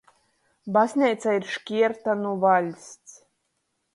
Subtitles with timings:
[0.77, 3.17] Bazneica ir škierta nu vaļsts.